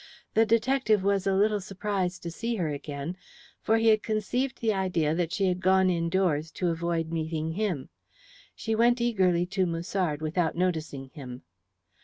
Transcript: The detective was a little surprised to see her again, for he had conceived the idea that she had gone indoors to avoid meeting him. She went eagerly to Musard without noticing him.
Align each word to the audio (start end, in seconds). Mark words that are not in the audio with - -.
The 0.33 0.47
detective 0.47 1.03
was 1.03 1.27
a 1.27 1.35
little 1.35 1.61
surprised 1.61 2.23
to 2.23 2.31
see 2.31 2.55
her 2.55 2.69
again, 2.69 3.17
for 3.61 3.77
he 3.77 3.89
had 3.89 4.01
conceived 4.01 4.59
the 4.59 4.73
idea 4.73 5.13
that 5.13 5.31
she 5.31 5.45
had 5.45 5.61
gone 5.61 5.91
indoors 5.91 6.49
to 6.53 6.69
avoid 6.69 7.11
meeting 7.11 7.51
him. 7.51 7.89
She 8.55 8.73
went 8.73 8.99
eagerly 8.99 9.45
to 9.45 9.67
Musard 9.67 10.19
without 10.23 10.55
noticing 10.55 11.09
him. 11.09 11.43